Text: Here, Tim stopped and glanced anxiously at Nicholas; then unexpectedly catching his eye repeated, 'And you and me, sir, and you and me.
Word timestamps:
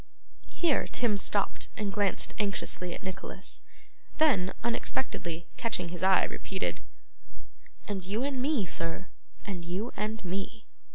Here, 0.49 0.87
Tim 0.87 1.15
stopped 1.15 1.69
and 1.77 1.93
glanced 1.93 2.33
anxiously 2.39 2.95
at 2.95 3.03
Nicholas; 3.03 3.61
then 4.17 4.51
unexpectedly 4.63 5.45
catching 5.57 5.89
his 5.89 6.01
eye 6.01 6.23
repeated, 6.23 6.81
'And 7.87 8.03
you 8.03 8.23
and 8.23 8.41
me, 8.41 8.65
sir, 8.65 9.09
and 9.45 9.63
you 9.63 9.93
and 9.95 10.25
me. 10.25 10.65